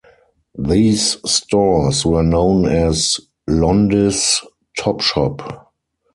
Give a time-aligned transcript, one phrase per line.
[0.57, 4.43] These stores were known as "Londis
[4.79, 5.67] Topshop".